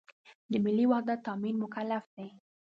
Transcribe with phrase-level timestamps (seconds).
[0.51, 2.27] د ملي وحدت تأمین مکلف دی.